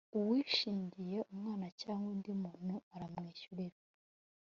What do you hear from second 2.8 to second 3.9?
aramwishyurira